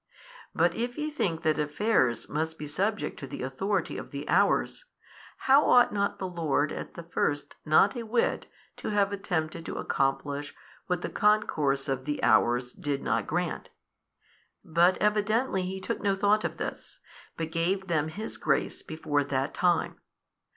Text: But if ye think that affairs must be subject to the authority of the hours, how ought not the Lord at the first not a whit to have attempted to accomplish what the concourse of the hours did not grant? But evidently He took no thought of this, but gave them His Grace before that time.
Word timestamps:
But 0.55 0.73
if 0.73 0.97
ye 0.97 1.11
think 1.11 1.43
that 1.43 1.59
affairs 1.59 2.27
must 2.27 2.57
be 2.57 2.65
subject 2.65 3.19
to 3.19 3.27
the 3.27 3.43
authority 3.43 3.99
of 3.99 4.09
the 4.09 4.27
hours, 4.27 4.85
how 5.45 5.69
ought 5.69 5.93
not 5.93 6.17
the 6.17 6.25
Lord 6.27 6.71
at 6.71 6.95
the 6.95 7.03
first 7.03 7.55
not 7.67 7.95
a 7.95 8.01
whit 8.01 8.47
to 8.77 8.89
have 8.89 9.11
attempted 9.13 9.63
to 9.67 9.77
accomplish 9.77 10.55
what 10.87 11.03
the 11.03 11.09
concourse 11.09 11.87
of 11.87 12.05
the 12.05 12.23
hours 12.23 12.73
did 12.73 13.03
not 13.03 13.27
grant? 13.27 13.69
But 14.65 14.97
evidently 14.97 15.61
He 15.65 15.79
took 15.79 16.01
no 16.01 16.15
thought 16.15 16.43
of 16.43 16.57
this, 16.57 16.99
but 17.37 17.51
gave 17.51 17.85
them 17.87 18.07
His 18.07 18.37
Grace 18.37 18.81
before 18.81 19.23
that 19.25 19.53
time. 19.53 19.97